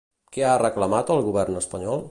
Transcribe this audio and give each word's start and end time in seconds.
Què 0.37 0.45
ha 0.47 0.55
reclamat 0.63 1.13
al 1.17 1.23
govern 1.29 1.61
espanyol? 1.63 2.07